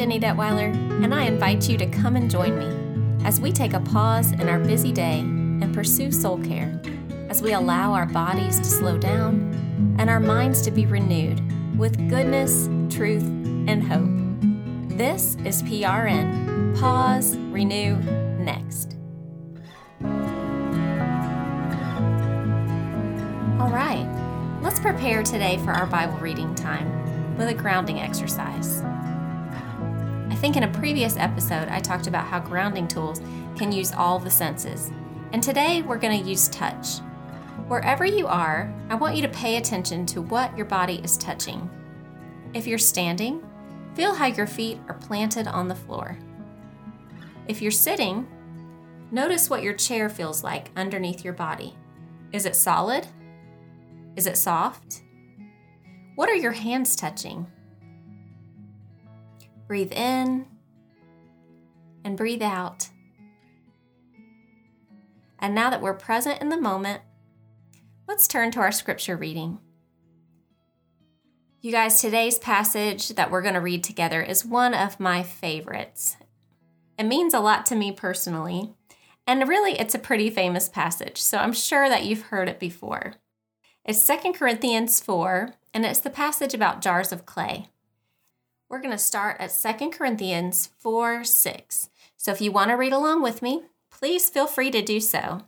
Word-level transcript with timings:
Jenny 0.00 0.18
Detweiler, 0.18 0.72
and 1.04 1.14
I 1.14 1.24
invite 1.24 1.68
you 1.68 1.76
to 1.76 1.84
come 1.84 2.16
and 2.16 2.30
join 2.30 2.58
me 2.58 3.26
as 3.26 3.38
we 3.38 3.52
take 3.52 3.74
a 3.74 3.80
pause 3.80 4.32
in 4.32 4.48
our 4.48 4.58
busy 4.58 4.92
day 4.92 5.18
and 5.18 5.74
pursue 5.74 6.10
soul 6.10 6.38
care, 6.38 6.80
as 7.28 7.42
we 7.42 7.52
allow 7.52 7.92
our 7.92 8.06
bodies 8.06 8.58
to 8.60 8.64
slow 8.64 8.96
down 8.96 9.94
and 9.98 10.08
our 10.08 10.18
minds 10.18 10.62
to 10.62 10.70
be 10.70 10.86
renewed 10.86 11.38
with 11.78 12.08
goodness, 12.08 12.66
truth, 12.88 13.24
and 13.68 13.84
hope. 13.84 14.96
This 14.96 15.36
is 15.44 15.62
PRN 15.64 16.80
Pause, 16.80 17.36
Renew, 17.36 17.96
Next. 18.42 18.96
All 23.60 23.68
right, 23.68 24.08
let's 24.62 24.80
prepare 24.80 25.22
today 25.22 25.58
for 25.58 25.72
our 25.72 25.84
Bible 25.84 26.16
reading 26.20 26.54
time 26.54 27.36
with 27.36 27.48
a 27.48 27.54
grounding 27.54 28.00
exercise. 28.00 28.82
Think 30.40 30.56
in 30.56 30.62
a 30.62 30.68
previous 30.68 31.18
episode 31.18 31.68
I 31.68 31.80
talked 31.80 32.06
about 32.06 32.24
how 32.24 32.40
grounding 32.40 32.88
tools 32.88 33.20
can 33.58 33.70
use 33.70 33.92
all 33.92 34.18
the 34.18 34.30
senses, 34.30 34.90
and 35.34 35.42
today 35.42 35.82
we're 35.82 35.98
going 35.98 36.18
to 36.18 36.26
use 36.26 36.48
touch. 36.48 37.00
Wherever 37.68 38.06
you 38.06 38.26
are, 38.26 38.72
I 38.88 38.94
want 38.94 39.16
you 39.16 39.20
to 39.20 39.28
pay 39.28 39.58
attention 39.58 40.06
to 40.06 40.22
what 40.22 40.56
your 40.56 40.64
body 40.64 40.98
is 41.04 41.18
touching. 41.18 41.68
If 42.54 42.66
you're 42.66 42.78
standing, 42.78 43.46
feel 43.94 44.14
how 44.14 44.28
your 44.28 44.46
feet 44.46 44.78
are 44.88 44.94
planted 44.94 45.46
on 45.46 45.68
the 45.68 45.74
floor. 45.74 46.16
If 47.46 47.60
you're 47.60 47.70
sitting, 47.70 48.26
notice 49.10 49.50
what 49.50 49.62
your 49.62 49.74
chair 49.74 50.08
feels 50.08 50.42
like 50.42 50.70
underneath 50.74 51.22
your 51.22 51.34
body. 51.34 51.76
Is 52.32 52.46
it 52.46 52.56
solid? 52.56 53.06
Is 54.16 54.26
it 54.26 54.38
soft? 54.38 55.02
What 56.14 56.30
are 56.30 56.34
your 56.34 56.52
hands 56.52 56.96
touching? 56.96 57.46
Breathe 59.70 59.92
in 59.92 60.46
and 62.04 62.16
breathe 62.16 62.42
out. 62.42 62.88
And 65.38 65.54
now 65.54 65.70
that 65.70 65.80
we're 65.80 65.94
present 65.94 66.42
in 66.42 66.48
the 66.48 66.60
moment, 66.60 67.02
let's 68.08 68.26
turn 68.26 68.50
to 68.50 68.58
our 68.58 68.72
scripture 68.72 69.16
reading. 69.16 69.60
You 71.60 71.70
guys, 71.70 72.00
today's 72.00 72.36
passage 72.36 73.10
that 73.10 73.30
we're 73.30 73.42
going 73.42 73.54
to 73.54 73.60
read 73.60 73.84
together 73.84 74.20
is 74.20 74.44
one 74.44 74.74
of 74.74 74.98
my 74.98 75.22
favorites. 75.22 76.16
It 76.98 77.04
means 77.04 77.32
a 77.32 77.38
lot 77.38 77.64
to 77.66 77.76
me 77.76 77.92
personally, 77.92 78.74
and 79.24 79.48
really 79.48 79.78
it's 79.78 79.94
a 79.94 80.00
pretty 80.00 80.30
famous 80.30 80.68
passage, 80.68 81.18
so 81.18 81.38
I'm 81.38 81.52
sure 81.52 81.88
that 81.88 82.04
you've 82.04 82.22
heard 82.22 82.48
it 82.48 82.58
before. 82.58 83.12
It's 83.84 84.04
2 84.04 84.32
Corinthians 84.32 84.98
4, 84.98 85.54
and 85.72 85.86
it's 85.86 86.00
the 86.00 86.10
passage 86.10 86.54
about 86.54 86.82
jars 86.82 87.12
of 87.12 87.24
clay. 87.24 87.68
We're 88.70 88.78
going 88.80 88.92
to 88.92 88.98
start 88.98 89.40
at 89.40 89.50
2 89.50 89.90
Corinthians 89.90 90.70
4 90.78 91.24
6. 91.24 91.90
So 92.16 92.30
if 92.30 92.40
you 92.40 92.52
want 92.52 92.70
to 92.70 92.76
read 92.76 92.92
along 92.92 93.20
with 93.20 93.42
me, 93.42 93.64
please 93.90 94.30
feel 94.30 94.46
free 94.46 94.70
to 94.70 94.80
do 94.80 95.00
so. 95.00 95.42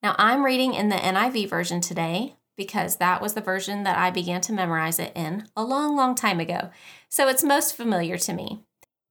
Now, 0.00 0.14
I'm 0.16 0.44
reading 0.44 0.74
in 0.74 0.90
the 0.90 0.96
NIV 0.96 1.50
version 1.50 1.80
today 1.80 2.36
because 2.56 2.96
that 2.96 3.20
was 3.20 3.34
the 3.34 3.40
version 3.40 3.82
that 3.82 3.98
I 3.98 4.12
began 4.12 4.40
to 4.42 4.52
memorize 4.52 5.00
it 5.00 5.10
in 5.16 5.48
a 5.56 5.64
long, 5.64 5.96
long 5.96 6.14
time 6.14 6.38
ago, 6.38 6.70
so 7.08 7.28
it's 7.28 7.42
most 7.42 7.74
familiar 7.74 8.16
to 8.16 8.32
me. 8.32 8.62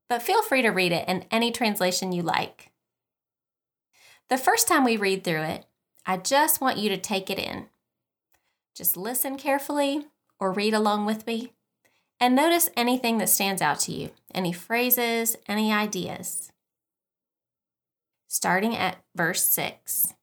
But 0.07 0.23
feel 0.23 0.41
free 0.41 0.61
to 0.61 0.69
read 0.69 0.93
it 0.93 1.09
in 1.09 1.25
any 1.29 1.51
translation 1.51 2.13
you 2.13 2.21
like. 2.21 2.71
The 4.29 4.37
first 4.37 4.67
time 4.67 4.85
we 4.85 4.95
read 4.95 5.23
through 5.23 5.41
it, 5.41 5.65
I 6.05 6.17
just 6.17 6.61
want 6.61 6.77
you 6.77 6.87
to 6.89 6.97
take 6.97 7.29
it 7.29 7.37
in. 7.37 7.65
Just 8.73 8.95
listen 8.95 9.37
carefully 9.37 10.07
or 10.39 10.53
read 10.53 10.73
along 10.73 11.05
with 11.05 11.27
me 11.27 11.51
and 12.19 12.35
notice 12.35 12.69
anything 12.75 13.17
that 13.17 13.29
stands 13.29 13.61
out 13.61 13.79
to 13.81 13.91
you 13.91 14.11
any 14.33 14.51
phrases, 14.51 15.37
any 15.47 15.71
ideas. 15.71 16.51
Starting 18.27 18.75
at 18.75 18.97
verse 19.15 19.43
6. 19.43 20.13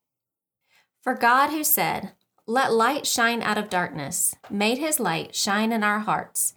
For 1.02 1.14
God, 1.14 1.48
who 1.50 1.64
said, 1.64 2.12
Let 2.46 2.72
light 2.72 3.06
shine 3.06 3.42
out 3.42 3.56
of 3.56 3.70
darkness, 3.70 4.34
made 4.50 4.78
his 4.78 5.00
light 5.00 5.34
shine 5.34 5.72
in 5.72 5.82
our 5.82 6.00
hearts, 6.00 6.54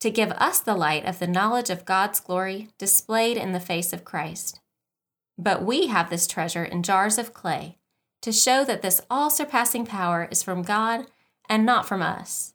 to 0.00 0.10
give 0.10 0.30
us 0.32 0.60
the 0.60 0.74
light 0.76 1.06
of 1.06 1.18
the 1.18 1.26
knowledge 1.26 1.70
of 1.70 1.86
God's 1.86 2.20
glory 2.20 2.68
displayed 2.78 3.38
in 3.38 3.52
the 3.52 3.60
face 3.60 3.94
of 3.94 4.04
Christ. 4.04 4.60
But 5.38 5.64
we 5.64 5.86
have 5.86 6.10
this 6.10 6.26
treasure 6.26 6.64
in 6.64 6.82
jars 6.82 7.16
of 7.16 7.32
clay, 7.32 7.78
to 8.20 8.32
show 8.32 8.64
that 8.64 8.82
this 8.82 9.00
all 9.10 9.30
surpassing 9.30 9.86
power 9.86 10.28
is 10.30 10.42
from 10.42 10.62
God 10.62 11.06
and 11.48 11.64
not 11.64 11.88
from 11.88 12.02
us. 12.02 12.54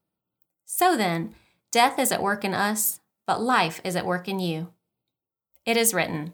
So 0.73 0.95
then, 0.95 1.35
death 1.69 1.99
is 1.99 2.13
at 2.13 2.23
work 2.23 2.45
in 2.45 2.53
us, 2.53 3.01
but 3.27 3.41
life 3.41 3.81
is 3.83 3.97
at 3.97 4.05
work 4.05 4.29
in 4.29 4.39
you. 4.39 4.69
It 5.65 5.75
is 5.75 5.93
written, 5.93 6.31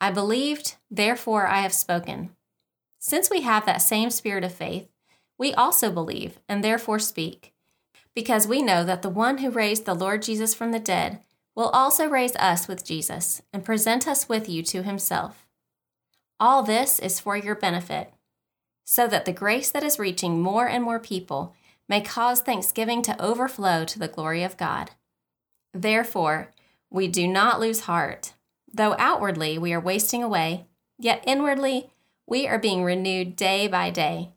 I 0.00 0.12
believed, 0.12 0.76
therefore 0.92 1.48
I 1.48 1.58
have 1.62 1.72
spoken. 1.74 2.30
Since 3.00 3.30
we 3.30 3.40
have 3.40 3.66
that 3.66 3.82
same 3.82 4.10
spirit 4.10 4.44
of 4.44 4.54
faith, 4.54 4.86
we 5.36 5.52
also 5.54 5.90
believe 5.90 6.38
and 6.48 6.62
therefore 6.62 7.00
speak, 7.00 7.52
because 8.14 8.46
we 8.46 8.62
know 8.62 8.84
that 8.84 9.02
the 9.02 9.10
one 9.10 9.38
who 9.38 9.50
raised 9.50 9.86
the 9.86 9.94
Lord 9.94 10.22
Jesus 10.22 10.54
from 10.54 10.70
the 10.70 10.78
dead 10.78 11.18
will 11.56 11.68
also 11.70 12.06
raise 12.06 12.36
us 12.36 12.68
with 12.68 12.84
Jesus 12.84 13.42
and 13.52 13.64
present 13.64 14.06
us 14.06 14.28
with 14.28 14.48
you 14.48 14.62
to 14.62 14.84
himself. 14.84 15.48
All 16.38 16.62
this 16.62 17.00
is 17.00 17.18
for 17.18 17.36
your 17.36 17.56
benefit, 17.56 18.12
so 18.84 19.08
that 19.08 19.24
the 19.24 19.32
grace 19.32 19.72
that 19.72 19.82
is 19.82 19.98
reaching 19.98 20.40
more 20.40 20.68
and 20.68 20.84
more 20.84 21.00
people 21.00 21.56
may 21.88 22.00
cause 22.00 22.40
thanksgiving 22.40 23.02
to 23.02 23.22
overflow 23.22 23.84
to 23.84 23.98
the 23.98 24.08
glory 24.08 24.42
of 24.42 24.56
God. 24.56 24.92
Therefore, 25.72 26.50
we 26.90 27.08
do 27.08 27.26
not 27.26 27.60
lose 27.60 27.80
heart. 27.80 28.34
Though 28.72 28.94
outwardly 28.98 29.58
we 29.58 29.72
are 29.72 29.80
wasting 29.80 30.22
away, 30.22 30.66
yet 30.98 31.22
inwardly 31.26 31.90
we 32.26 32.46
are 32.48 32.58
being 32.58 32.84
renewed 32.84 33.36
day 33.36 33.68
by 33.68 33.90
day. 33.90 34.30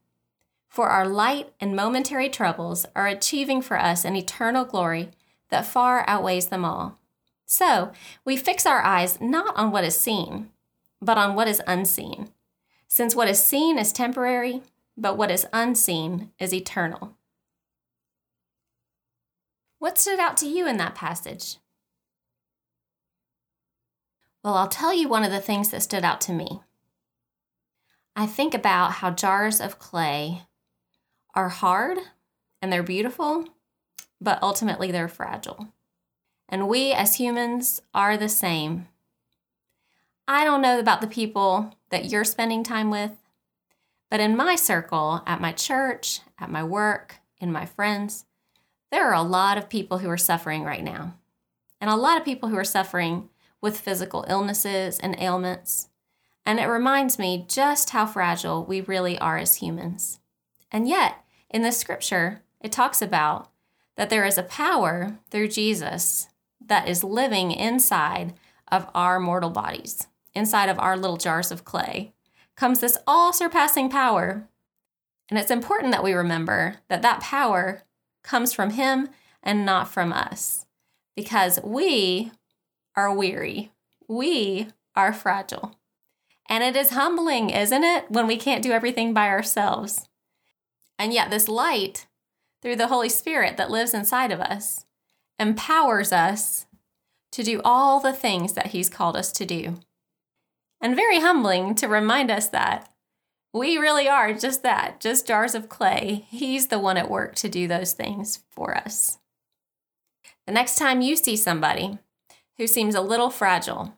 For 0.67 0.89
our 0.89 1.07
light 1.07 1.53
and 1.59 1.75
momentary 1.75 2.29
troubles 2.29 2.85
are 2.95 3.07
achieving 3.07 3.61
for 3.61 3.79
us 3.79 4.05
an 4.05 4.15
eternal 4.15 4.65
glory 4.65 5.11
that 5.49 5.65
far 5.65 6.03
outweighs 6.07 6.47
them 6.47 6.65
all. 6.65 6.99
So 7.45 7.91
we 8.25 8.35
fix 8.35 8.65
our 8.65 8.81
eyes 8.81 9.19
not 9.21 9.55
on 9.55 9.71
what 9.71 9.85
is 9.85 9.97
seen, 9.97 10.49
but 11.01 11.17
on 11.17 11.35
what 11.35 11.47
is 11.47 11.61
unseen, 11.65 12.29
since 12.87 13.15
what 13.15 13.29
is 13.29 13.43
seen 13.43 13.79
is 13.79 13.93
temporary, 13.93 14.61
but 14.97 15.17
what 15.17 15.31
is 15.31 15.47
unseen 15.53 16.31
is 16.39 16.53
eternal. 16.53 17.16
What 19.79 19.97
stood 19.97 20.19
out 20.19 20.37
to 20.37 20.47
you 20.47 20.67
in 20.67 20.77
that 20.77 20.95
passage? 20.95 21.57
Well, 24.43 24.55
I'll 24.55 24.67
tell 24.67 24.93
you 24.93 25.07
one 25.07 25.23
of 25.23 25.31
the 25.31 25.41
things 25.41 25.69
that 25.69 25.83
stood 25.83 26.03
out 26.03 26.21
to 26.21 26.33
me. 26.33 26.61
I 28.15 28.25
think 28.25 28.53
about 28.53 28.93
how 28.93 29.11
jars 29.11 29.61
of 29.61 29.77
clay 29.77 30.43
are 31.35 31.49
hard 31.49 31.99
and 32.61 32.73
they're 32.73 32.81
beautiful, 32.81 33.45
but 34.19 34.41
ultimately 34.41 34.91
they're 34.91 35.07
fragile. 35.07 35.67
And 36.49 36.67
we 36.67 36.93
as 36.93 37.15
humans 37.15 37.81
are 37.93 38.17
the 38.17 38.29
same. 38.29 38.87
I 40.27 40.43
don't 40.43 40.61
know 40.61 40.79
about 40.79 41.01
the 41.01 41.07
people 41.07 41.75
that 41.89 42.05
you're 42.05 42.23
spending 42.23 42.63
time 42.63 42.89
with, 42.89 43.11
but 44.09 44.19
in 44.19 44.35
my 44.35 44.55
circle, 44.55 45.21
at 45.27 45.41
my 45.41 45.51
church, 45.51 46.21
at 46.39 46.49
my 46.49 46.63
work, 46.63 47.17
in 47.39 47.51
my 47.51 47.65
friends, 47.65 48.25
there 48.91 49.09
are 49.09 49.13
a 49.13 49.21
lot 49.21 49.57
of 49.57 49.69
people 49.69 49.99
who 49.99 50.09
are 50.09 50.17
suffering 50.17 50.63
right 50.63 50.83
now, 50.83 51.15
and 51.81 51.89
a 51.89 51.95
lot 51.95 52.17
of 52.17 52.25
people 52.25 52.49
who 52.49 52.57
are 52.57 52.63
suffering 52.63 53.29
with 53.61 53.79
physical 53.79 54.25
illnesses 54.27 54.99
and 54.99 55.15
ailments. 55.19 55.89
And 56.45 56.59
it 56.59 56.67
reminds 56.67 57.19
me 57.19 57.45
just 57.49 57.89
how 57.89 58.05
fragile 58.05 58.63
we 58.63 58.81
really 58.81 59.17
are 59.19 59.37
as 59.37 59.55
humans. 59.55 60.19
And 60.71 60.87
yet, 60.87 61.23
in 61.49 61.61
the 61.61 61.71
scripture, 61.71 62.41
it 62.61 62.71
talks 62.71 63.01
about 63.01 63.49
that 63.95 64.09
there 64.09 64.25
is 64.25 64.37
a 64.37 64.43
power 64.43 65.19
through 65.29 65.49
Jesus 65.49 66.29
that 66.65 66.87
is 66.87 67.03
living 67.03 67.51
inside 67.51 68.33
of 68.71 68.87
our 68.93 69.19
mortal 69.19 69.49
bodies, 69.49 70.07
inside 70.33 70.69
of 70.69 70.79
our 70.79 70.95
little 70.95 71.17
jars 71.17 71.51
of 71.51 71.65
clay, 71.65 72.13
comes 72.55 72.79
this 72.79 72.97
all 73.07 73.33
surpassing 73.33 73.89
power. 73.89 74.47
And 75.29 75.37
it's 75.37 75.51
important 75.51 75.91
that 75.91 76.03
we 76.03 76.13
remember 76.13 76.75
that 76.89 77.01
that 77.01 77.21
power 77.21 77.83
comes 78.27 78.53
from 78.53 78.71
Him 78.71 79.09
and 79.41 79.65
not 79.65 79.87
from 79.87 80.13
us. 80.13 80.65
because 81.17 81.59
we 81.63 82.31
are 82.95 83.13
weary. 83.13 83.71
We 84.07 84.67
are 84.95 85.11
fragile. 85.11 85.75
And 86.47 86.63
it 86.63 86.77
is 86.77 86.91
humbling, 86.91 87.49
isn't 87.49 87.83
it, 87.83 88.05
when 88.09 88.27
we 88.27 88.37
can't 88.37 88.63
do 88.63 88.71
everything 88.71 89.13
by 89.13 89.27
ourselves? 89.27 90.07
And 90.97 91.11
yet, 91.11 91.29
this 91.29 91.47
light, 91.49 92.05
through 92.61 92.77
the 92.77 92.87
Holy 92.87 93.09
Spirit 93.09 93.57
that 93.57 93.71
lives 93.71 93.93
inside 93.93 94.31
of 94.31 94.39
us, 94.39 94.85
empowers 95.39 96.13
us 96.13 96.67
to 97.31 97.43
do 97.43 97.61
all 97.65 97.99
the 97.99 98.13
things 98.13 98.53
that 98.53 98.67
He's 98.67 98.89
called 98.89 99.17
us 99.17 99.31
to 99.33 99.45
do. 99.45 99.79
And 100.79 100.95
very 100.95 101.19
humbling 101.19 101.73
to 101.75 101.87
remind 101.87 102.29
us 102.29 102.47
that 102.49 102.91
we 103.53 103.77
really 103.77 104.07
are 104.07 104.33
just 104.33 104.63
that, 104.63 104.99
just 104.99 105.27
jars 105.27 105.55
of 105.55 105.69
clay. 105.69 106.25
He's 106.29 106.67
the 106.67 106.79
one 106.79 106.97
at 106.97 107.09
work 107.09 107.35
to 107.35 107.49
do 107.49 107.67
those 107.67 107.93
things 107.93 108.43
for 108.49 108.75
us. 108.75 109.19
The 110.45 110.53
next 110.53 110.77
time 110.77 111.01
you 111.01 111.15
see 111.15 111.35
somebody 111.35 111.97
who 112.57 112.67
seems 112.67 112.95
a 112.95 113.01
little 113.01 113.29
fragile 113.29 113.93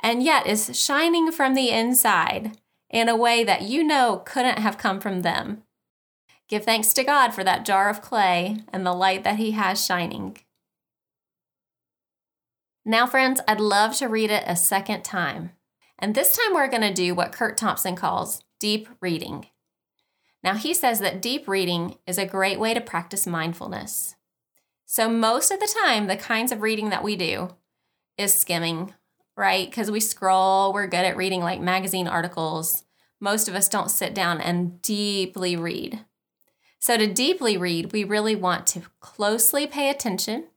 and 0.00 0.22
yet 0.22 0.46
is 0.46 0.78
shining 0.78 1.32
from 1.32 1.54
the 1.54 1.70
inside 1.70 2.58
in 2.90 3.08
a 3.08 3.16
way 3.16 3.44
that 3.44 3.62
you 3.62 3.82
know 3.82 4.22
couldn't 4.24 4.58
have 4.58 4.78
come 4.78 5.00
from 5.00 5.22
them, 5.22 5.62
give 6.48 6.64
thanks 6.64 6.92
to 6.92 7.04
God 7.04 7.30
for 7.30 7.42
that 7.42 7.64
jar 7.64 7.88
of 7.88 8.02
clay 8.02 8.58
and 8.72 8.86
the 8.86 8.92
light 8.92 9.24
that 9.24 9.36
He 9.36 9.52
has 9.52 9.84
shining. 9.84 10.36
Now, 12.84 13.06
friends, 13.06 13.40
I'd 13.48 13.58
love 13.58 13.96
to 13.96 14.06
read 14.06 14.30
it 14.30 14.44
a 14.46 14.54
second 14.54 15.02
time. 15.02 15.50
And 15.98 16.14
this 16.14 16.36
time 16.36 16.54
we're 16.54 16.68
going 16.68 16.82
to 16.82 16.92
do 16.92 17.14
what 17.14 17.32
Curt 17.32 17.56
Thompson 17.56 17.96
calls 17.96 18.44
deep 18.66 18.88
reading. 19.00 19.46
Now, 20.42 20.54
he 20.54 20.74
says 20.74 20.98
that 20.98 21.22
deep 21.22 21.46
reading 21.46 21.98
is 22.04 22.18
a 22.18 22.26
great 22.26 22.58
way 22.58 22.74
to 22.74 22.80
practice 22.80 23.24
mindfulness. 23.24 24.16
So, 24.84 25.08
most 25.08 25.52
of 25.52 25.60
the 25.60 25.72
time, 25.84 26.08
the 26.08 26.16
kinds 26.16 26.50
of 26.50 26.62
reading 26.62 26.90
that 26.90 27.04
we 27.04 27.14
do 27.14 27.50
is 28.18 28.34
skimming, 28.34 28.92
right? 29.36 29.70
Because 29.70 29.88
we 29.88 30.00
scroll, 30.00 30.72
we're 30.72 30.88
good 30.88 31.04
at 31.04 31.16
reading 31.16 31.42
like 31.42 31.60
magazine 31.60 32.08
articles. 32.08 32.82
Most 33.20 33.46
of 33.46 33.54
us 33.54 33.68
don't 33.68 33.88
sit 33.88 34.12
down 34.12 34.40
and 34.40 34.82
deeply 34.82 35.54
read. 35.54 36.04
So, 36.80 36.96
to 36.96 37.06
deeply 37.06 37.56
read, 37.56 37.92
we 37.92 38.02
really 38.02 38.34
want 38.34 38.66
to 38.66 38.82
closely 38.98 39.68
pay 39.68 39.90
attention, 39.90 40.48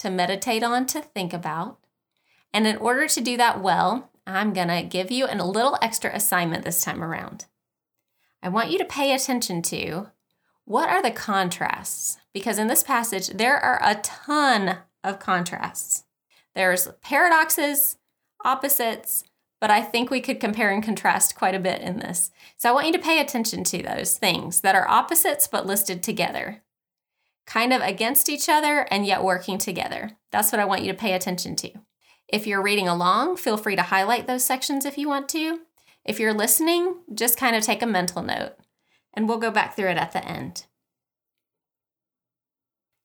to 0.00 0.10
meditate 0.10 0.64
on, 0.64 0.86
to 0.86 1.00
think 1.00 1.32
about. 1.32 1.78
And 2.52 2.66
in 2.66 2.78
order 2.78 3.06
to 3.06 3.20
do 3.20 3.36
that 3.36 3.62
well, 3.62 4.10
I'm 4.26 4.52
going 4.52 4.68
to 4.68 4.82
give 4.82 5.10
you 5.10 5.26
a 5.26 5.36
little 5.36 5.78
extra 5.82 6.14
assignment 6.14 6.64
this 6.64 6.82
time 6.82 7.02
around. 7.02 7.46
I 8.42 8.48
want 8.48 8.70
you 8.70 8.78
to 8.78 8.84
pay 8.84 9.14
attention 9.14 9.62
to 9.62 10.08
what 10.64 10.88
are 10.88 11.02
the 11.02 11.10
contrasts? 11.10 12.18
Because 12.32 12.58
in 12.58 12.68
this 12.68 12.82
passage, 12.82 13.28
there 13.28 13.58
are 13.58 13.80
a 13.82 13.96
ton 13.96 14.78
of 15.02 15.18
contrasts. 15.18 16.04
There's 16.54 16.88
paradoxes, 17.02 17.98
opposites, 18.44 19.24
but 19.60 19.70
I 19.70 19.82
think 19.82 20.10
we 20.10 20.20
could 20.20 20.40
compare 20.40 20.70
and 20.70 20.82
contrast 20.82 21.36
quite 21.36 21.54
a 21.54 21.60
bit 21.60 21.80
in 21.80 21.98
this. 21.98 22.30
So 22.56 22.68
I 22.68 22.72
want 22.72 22.86
you 22.86 22.92
to 22.92 22.98
pay 22.98 23.20
attention 23.20 23.64
to 23.64 23.82
those 23.82 24.16
things 24.16 24.60
that 24.60 24.74
are 24.74 24.88
opposites 24.88 25.46
but 25.46 25.66
listed 25.66 26.02
together, 26.02 26.62
kind 27.46 27.72
of 27.72 27.82
against 27.82 28.28
each 28.28 28.48
other 28.48 28.86
and 28.90 29.06
yet 29.06 29.22
working 29.22 29.58
together. 29.58 30.12
That's 30.32 30.52
what 30.52 30.60
I 30.60 30.64
want 30.64 30.82
you 30.82 30.92
to 30.92 30.98
pay 30.98 31.12
attention 31.12 31.56
to. 31.56 31.70
If 32.28 32.46
you're 32.46 32.62
reading 32.62 32.88
along, 32.88 33.36
feel 33.36 33.56
free 33.56 33.76
to 33.76 33.82
highlight 33.82 34.26
those 34.26 34.44
sections 34.44 34.84
if 34.84 34.98
you 34.98 35.08
want 35.08 35.28
to. 35.30 35.60
If 36.04 36.18
you're 36.18 36.34
listening, 36.34 36.96
just 37.12 37.38
kind 37.38 37.56
of 37.56 37.62
take 37.62 37.82
a 37.82 37.86
mental 37.86 38.22
note, 38.22 38.54
and 39.14 39.28
we'll 39.28 39.38
go 39.38 39.50
back 39.50 39.74
through 39.74 39.90
it 39.90 39.96
at 39.96 40.12
the 40.12 40.24
end. 40.24 40.66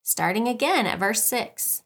Starting 0.03 0.47
again 0.47 0.85
at 0.85 0.99
verse 0.99 1.23
6. 1.23 1.83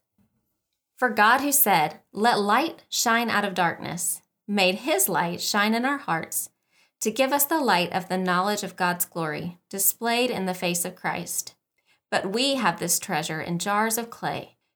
For 0.98 1.10
God, 1.10 1.42
who 1.42 1.52
said, 1.52 2.00
Let 2.14 2.40
light 2.40 2.84
shine 2.90 3.30
out 3.30 3.44
of 3.44 3.54
darkness, 3.54 4.22
made 4.48 4.76
his 4.76 5.10
light 5.10 5.42
shine 5.42 5.74
in 5.74 5.86
our 5.86 5.98
hearts 5.98 6.50
to 7.02 7.12
give 7.12 7.34
us 7.34 7.44
the 7.44 7.60
light 7.60 7.92
of 7.92 8.08
the 8.08 8.18
knowledge 8.18 8.64
of 8.64 8.78
God's 8.78 9.04
glory 9.04 9.58
displayed 9.70 10.32
in 10.32 10.46
the 10.46 10.54
face 10.54 10.86
of 10.86 10.96
Christ. 10.96 11.54
But 12.10 12.32
we 12.32 12.56
have 12.56 12.80
this 12.80 12.98
treasure 12.98 13.42
in 13.42 13.60
jars 13.60 13.98
of 13.98 14.10
clay 14.10 14.56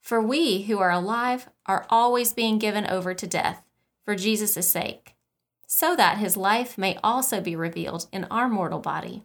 For 0.00 0.20
we 0.20 0.62
who 0.62 0.78
are 0.78 0.90
alive 0.90 1.48
are 1.66 1.86
always 1.90 2.32
being 2.32 2.58
given 2.58 2.86
over 2.86 3.14
to 3.14 3.26
death 3.26 3.62
for 4.04 4.16
Jesus' 4.16 4.68
sake, 4.68 5.14
so 5.66 5.94
that 5.94 6.18
his 6.18 6.36
life 6.36 6.76
may 6.76 6.98
also 7.04 7.40
be 7.40 7.54
revealed 7.54 8.06
in 8.10 8.24
our 8.24 8.48
mortal 8.48 8.80
body. 8.80 9.24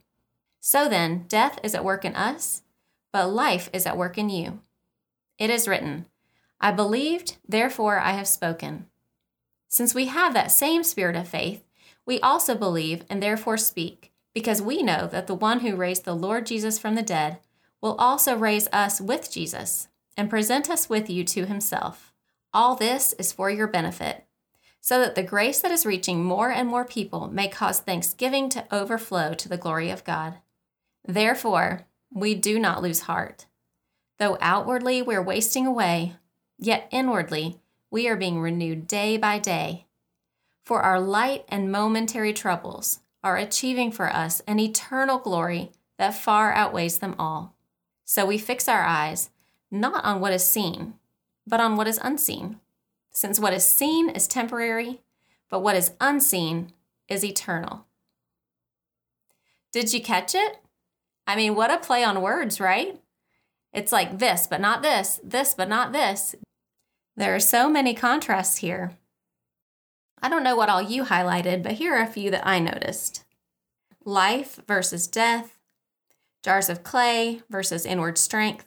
So 0.60 0.88
then, 0.88 1.26
death 1.28 1.60
is 1.64 1.74
at 1.74 1.86
work 1.86 2.06
in 2.06 2.16
us, 2.16 2.64
but 3.12 3.32
life 3.32 3.70
is 3.72 3.86
at 3.86 3.98
work 3.98 4.18
in 4.18 4.30
you. 4.30 4.60
It 5.40 5.50
is 5.50 5.68
written, 5.68 6.06
I 6.60 6.72
believed, 6.72 7.38
therefore 7.48 8.00
I 8.00 8.12
have 8.12 8.28
spoken. 8.28 8.88
Since 9.68 9.96
we 9.96 10.06
have 10.06 10.34
that 10.34 10.52
same 10.52 10.84
spirit 10.84 11.16
of 11.16 11.28
faith, 11.28 11.64
we 12.06 12.20
also 12.20 12.56
believe 12.56 13.04
and 13.10 13.22
therefore 13.24 13.58
speak, 13.58 14.12
because 14.34 14.62
we 14.62 14.84
know 14.84 15.08
that 15.08 15.28
the 15.28 15.34
one 15.34 15.62
who 15.62 15.76
raised 15.76 16.06
the 16.06 16.16
Lord 16.16 16.46
Jesus 16.46 16.78
from 16.78 16.96
the 16.96 17.02
dead 17.02 17.40
will 17.82 17.96
also 17.96 18.36
raise 18.36 18.68
us 18.72 19.02
with 19.02 19.32
Jesus 19.32 19.88
and 20.18 20.30
present 20.30 20.70
us 20.70 20.90
with 20.90 21.10
you 21.10 21.24
to 21.24 21.46
himself. 21.46 22.14
All 22.54 22.76
this 22.76 23.14
is 23.14 23.34
for 23.34 23.50
your 23.50 23.68
benefit, 23.68 24.26
so 24.80 25.00
that 25.00 25.16
the 25.16 25.24
grace 25.24 25.60
that 25.62 25.72
is 25.72 25.86
reaching 25.86 26.24
more 26.24 26.52
and 26.52 26.68
more 26.68 26.86
people 26.86 27.28
may 27.28 27.48
cause 27.48 27.80
thanksgiving 27.80 28.50
to 28.50 28.66
overflow 28.74 29.34
to 29.34 29.50
the 29.50 29.58
glory 29.58 29.90
of 29.90 30.04
God. 30.04 30.36
Therefore, 31.08 31.86
we 32.14 32.36
do 32.36 32.60
not 32.60 32.82
lose 32.82 33.02
heart. 33.02 33.48
Though 34.20 34.38
outwardly 34.40 35.02
we're 35.02 35.22
wasting 35.22 35.68
away, 35.68 36.14
yet 36.58 36.88
inwardly 36.92 37.60
we 37.92 38.08
are 38.08 38.16
being 38.16 38.40
renewed 38.40 38.88
day 38.88 39.18
by 39.18 39.40
day. 39.40 39.86
For 40.64 40.82
our 40.82 41.00
light 41.00 41.46
and 41.50 41.72
momentary 41.72 42.34
troubles 42.34 43.02
are 43.24 43.38
achieving 43.38 43.92
for 43.92 44.08
us 44.10 44.42
an 44.48 44.60
eternal 44.60 45.18
glory 45.18 45.72
that 45.98 46.16
far 46.16 46.54
outweighs 46.54 47.00
them 47.00 47.16
all. 47.20 47.56
So 48.06 48.26
we 48.26 48.38
fix 48.38 48.68
our 48.68 48.84
eyes 48.84 49.30
not 49.80 50.04
on 50.04 50.20
what 50.20 50.34
is 50.34 50.48
seen, 50.48 50.96
but 51.46 51.60
on 51.60 51.76
what 51.76 51.88
is 51.88 52.00
unseen. 52.02 52.60
Since 53.12 53.40
what 53.40 53.54
is 53.54 53.66
seen 53.66 54.10
is 54.10 54.28
temporary, 54.28 55.02
but 55.50 55.62
what 55.62 55.76
is 55.76 55.94
unseen 56.02 56.74
is 57.08 57.24
eternal. 57.24 57.86
Did 59.72 59.94
you 59.94 60.02
catch 60.02 60.36
it? 60.36 60.58
I 61.28 61.36
mean, 61.36 61.56
what 61.56 61.72
a 61.72 61.78
play 61.78 62.04
on 62.04 62.22
words, 62.22 62.60
right? 62.60 63.00
It's 63.74 63.92
like 63.92 64.20
this, 64.20 64.48
but 64.48 64.62
not 64.62 64.82
this, 64.82 65.20
this, 65.24 65.54
but 65.54 65.70
not 65.70 65.92
this. 65.92 66.36
There 67.18 67.36
are 67.36 67.40
so 67.40 67.70
many 67.70 67.94
contrasts 67.94 68.58
here. 68.58 68.98
I 70.22 70.30
don't 70.30 70.44
know 70.44 70.56
what 70.56 70.70
all 70.70 70.82
you 70.82 71.04
highlighted, 71.04 71.62
but 71.62 71.74
here 71.74 71.96
are 71.96 72.02
a 72.02 72.08
few 72.08 72.32
that 72.32 72.48
I 72.48 72.60
noticed 72.60 73.24
life 74.04 74.60
versus 74.68 75.08
death, 75.08 75.58
jars 76.44 76.70
of 76.70 76.84
clay 76.84 77.42
versus 77.50 77.86
inward 77.86 78.18
strength, 78.18 78.66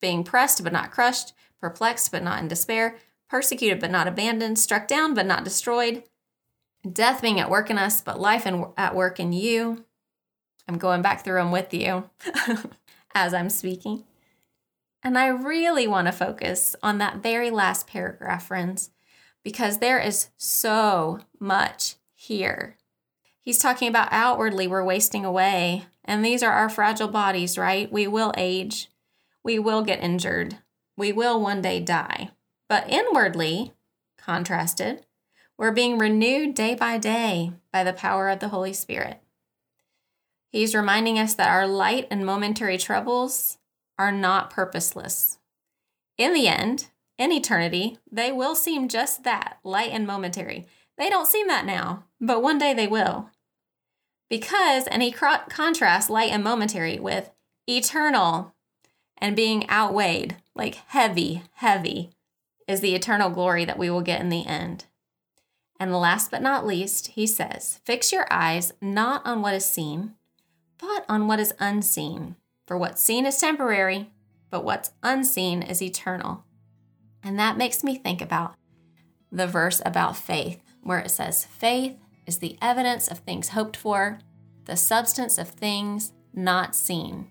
being 0.00 0.24
pressed 0.24 0.62
but 0.62 0.72
not 0.72 0.90
crushed, 0.90 1.32
perplexed 1.60 2.12
but 2.12 2.22
not 2.22 2.40
in 2.40 2.48
despair, 2.48 2.96
persecuted 3.28 3.80
but 3.80 3.90
not 3.90 4.08
abandoned, 4.08 4.58
struck 4.58 4.88
down 4.88 5.14
but 5.14 5.26
not 5.26 5.44
destroyed, 5.44 6.02
death 6.90 7.22
being 7.22 7.40
at 7.40 7.50
work 7.50 7.70
in 7.70 7.78
us, 7.78 8.00
but 8.00 8.20
life 8.20 8.46
in, 8.46 8.66
at 8.76 8.94
work 8.94 9.20
in 9.20 9.32
you. 9.32 9.84
I'm 10.66 10.78
going 10.78 11.02
back 11.02 11.24
through 11.24 11.38
them 11.38 11.50
with 11.50 11.72
you 11.72 12.10
as 13.14 13.34
I'm 13.34 13.50
speaking. 13.50 14.04
And 15.02 15.16
I 15.16 15.28
really 15.28 15.86
want 15.86 16.06
to 16.06 16.12
focus 16.12 16.74
on 16.82 16.98
that 16.98 17.22
very 17.22 17.50
last 17.50 17.86
paragraph, 17.86 18.46
friends, 18.46 18.90
because 19.44 19.78
there 19.78 20.00
is 20.00 20.28
so 20.36 21.20
much 21.38 21.96
here. 22.14 22.76
He's 23.40 23.58
talking 23.58 23.88
about 23.88 24.08
outwardly 24.10 24.66
we're 24.66 24.84
wasting 24.84 25.24
away, 25.24 25.86
and 26.04 26.24
these 26.24 26.42
are 26.42 26.52
our 26.52 26.68
fragile 26.68 27.08
bodies, 27.08 27.56
right? 27.56 27.90
We 27.90 28.06
will 28.06 28.34
age 28.36 28.88
we 29.44 29.58
will 29.58 29.82
get 29.82 30.02
injured. 30.02 30.58
We 30.96 31.12
will 31.12 31.40
one 31.40 31.62
day 31.62 31.80
die. 31.80 32.30
But 32.68 32.88
inwardly, 32.88 33.72
contrasted, 34.18 35.06
we're 35.56 35.72
being 35.72 35.98
renewed 35.98 36.54
day 36.54 36.74
by 36.74 36.98
day 36.98 37.52
by 37.72 37.82
the 37.82 37.92
power 37.92 38.28
of 38.28 38.40
the 38.40 38.48
Holy 38.48 38.72
Spirit. 38.72 39.20
He's 40.50 40.74
reminding 40.74 41.18
us 41.18 41.34
that 41.34 41.50
our 41.50 41.66
light 41.66 42.06
and 42.10 42.24
momentary 42.24 42.78
troubles 42.78 43.58
are 43.98 44.12
not 44.12 44.50
purposeless. 44.50 45.38
In 46.16 46.32
the 46.32 46.48
end, 46.48 46.88
in 47.18 47.32
eternity, 47.32 47.98
they 48.10 48.30
will 48.32 48.54
seem 48.54 48.88
just 48.88 49.24
that 49.24 49.58
light 49.64 49.90
and 49.90 50.06
momentary. 50.06 50.66
They 50.96 51.10
don't 51.10 51.28
seem 51.28 51.48
that 51.48 51.66
now, 51.66 52.04
but 52.20 52.42
one 52.42 52.58
day 52.58 52.72
they 52.74 52.86
will. 52.86 53.30
Because, 54.30 54.86
and 54.86 55.02
he 55.02 55.10
contrasts 55.10 56.10
light 56.10 56.30
and 56.30 56.44
momentary 56.44 56.98
with 56.98 57.30
eternal 57.66 58.54
and 59.18 59.36
being 59.36 59.68
outweighed, 59.68 60.36
like 60.54 60.76
heavy, 60.88 61.42
heavy, 61.54 62.10
is 62.66 62.80
the 62.80 62.94
eternal 62.94 63.30
glory 63.30 63.64
that 63.64 63.78
we 63.78 63.90
will 63.90 64.02
get 64.02 64.20
in 64.20 64.28
the 64.28 64.46
end. 64.46 64.84
And 65.80 65.94
last 65.94 66.30
but 66.30 66.42
not 66.42 66.66
least, 66.66 67.08
he 67.08 67.26
says, 67.26 67.80
Fix 67.84 68.12
your 68.12 68.26
eyes 68.30 68.72
not 68.80 69.24
on 69.24 69.42
what 69.42 69.54
is 69.54 69.64
seen, 69.64 70.14
but 70.78 71.04
on 71.08 71.26
what 71.26 71.40
is 71.40 71.54
unseen. 71.58 72.36
For 72.66 72.76
what's 72.76 73.00
seen 73.00 73.26
is 73.26 73.38
temporary, 73.38 74.10
but 74.50 74.64
what's 74.64 74.90
unseen 75.02 75.62
is 75.62 75.80
eternal. 75.80 76.44
And 77.22 77.38
that 77.38 77.56
makes 77.56 77.82
me 77.84 77.96
think 77.96 78.20
about 78.20 78.54
the 79.30 79.46
verse 79.46 79.80
about 79.84 80.16
faith, 80.16 80.60
where 80.82 80.98
it 80.98 81.10
says, 81.10 81.44
Faith 81.44 81.96
is 82.26 82.38
the 82.38 82.56
evidence 82.60 83.08
of 83.08 83.18
things 83.18 83.50
hoped 83.50 83.76
for, 83.76 84.18
the 84.64 84.76
substance 84.76 85.38
of 85.38 85.48
things 85.48 86.12
not 86.34 86.74
seen. 86.74 87.28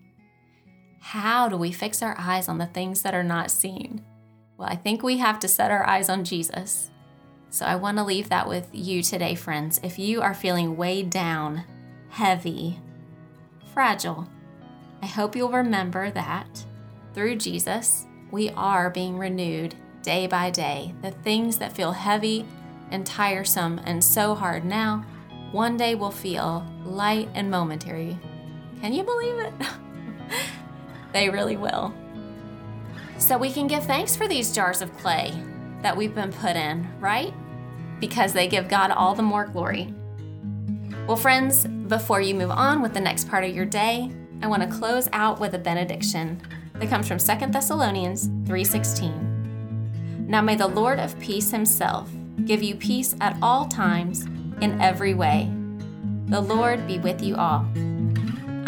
How 1.11 1.47
do 1.47 1.55
we 1.55 1.71
fix 1.71 2.03
our 2.03 2.17
eyes 2.19 2.49
on 2.49 2.57
the 2.57 2.65
things 2.65 3.01
that 3.03 3.15
are 3.15 3.23
not 3.23 3.49
seen? 3.49 4.03
Well, 4.57 4.67
I 4.67 4.75
think 4.75 5.01
we 5.01 5.19
have 5.19 5.39
to 5.39 5.47
set 5.47 5.71
our 5.71 5.87
eyes 5.87 6.09
on 6.09 6.25
Jesus. 6.25 6.91
So 7.49 7.65
I 7.65 7.75
want 7.75 7.97
to 7.97 8.03
leave 8.03 8.27
that 8.27 8.45
with 8.45 8.67
you 8.73 9.01
today, 9.01 9.33
friends. 9.33 9.79
If 9.81 9.97
you 9.97 10.21
are 10.21 10.33
feeling 10.33 10.75
weighed 10.75 11.09
down, 11.09 11.63
heavy, 12.09 12.81
fragile, 13.73 14.27
I 15.01 15.05
hope 15.05 15.33
you'll 15.33 15.49
remember 15.49 16.11
that 16.11 16.65
through 17.13 17.37
Jesus, 17.37 18.05
we 18.29 18.49
are 18.49 18.89
being 18.89 19.17
renewed 19.17 19.75
day 20.01 20.27
by 20.27 20.49
day. 20.49 20.93
The 21.01 21.11
things 21.11 21.57
that 21.59 21.73
feel 21.73 21.93
heavy 21.93 22.45
and 22.91 23.05
tiresome 23.05 23.79
and 23.85 24.03
so 24.03 24.35
hard 24.35 24.65
now, 24.65 25.05
one 25.53 25.77
day 25.77 25.95
will 25.95 26.11
feel 26.11 26.67
light 26.83 27.29
and 27.33 27.49
momentary. 27.49 28.19
Can 28.81 28.91
you 28.91 29.03
believe 29.03 29.39
it? 29.39 29.53
they 31.17 31.29
really 31.29 31.57
will. 31.57 31.91
So 33.17 33.39
we 33.39 33.51
can 33.51 33.65
give 33.65 33.83
thanks 33.85 34.15
for 34.15 34.27
these 34.27 34.53
jars 34.53 34.83
of 34.83 34.95
clay 34.97 35.33
that 35.81 35.97
we've 35.97 36.13
been 36.13 36.31
put 36.31 36.55
in, 36.55 36.87
right? 36.99 37.33
Because 37.99 38.33
they 38.33 38.47
give 38.47 38.69
God 38.69 38.91
all 38.91 39.15
the 39.15 39.23
more 39.23 39.47
glory. 39.47 39.91
Well, 41.07 41.17
friends, 41.17 41.65
before 41.65 42.21
you 42.21 42.35
move 42.35 42.51
on 42.51 42.83
with 42.83 42.93
the 42.93 42.99
next 42.99 43.27
part 43.27 43.43
of 43.43 43.55
your 43.55 43.65
day, 43.65 44.11
I 44.43 44.47
want 44.47 44.61
to 44.61 44.77
close 44.77 45.09
out 45.11 45.39
with 45.39 45.55
a 45.55 45.59
benediction 45.59 46.39
that 46.75 46.89
comes 46.89 47.07
from 47.07 47.17
2 47.17 47.51
Thessalonians 47.51 48.29
3:16. 48.45 50.27
Now 50.27 50.41
may 50.41 50.55
the 50.55 50.67
Lord 50.67 50.99
of 50.99 51.19
peace 51.19 51.49
himself 51.49 52.11
give 52.45 52.61
you 52.61 52.75
peace 52.75 53.15
at 53.21 53.35
all 53.41 53.65
times 53.65 54.27
in 54.61 54.79
every 54.79 55.15
way. 55.15 55.49
The 56.27 56.41
Lord 56.41 56.85
be 56.85 56.99
with 56.99 57.23
you 57.23 57.37
all. 57.37 57.65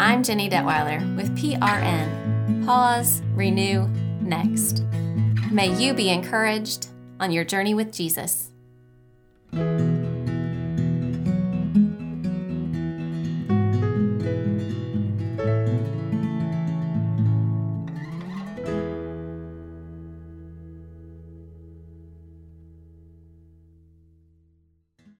I'm 0.00 0.24
Jenny 0.24 0.50
Detweiler 0.50 1.14
with 1.14 1.36
PRN. 1.38 2.19
Pause, 2.64 3.22
renew, 3.34 3.88
next. 4.20 4.84
May 5.50 5.74
you 5.82 5.94
be 5.94 6.10
encouraged 6.10 6.88
on 7.18 7.32
your 7.32 7.44
journey 7.44 7.74
with 7.74 7.92
Jesus. 7.92 8.50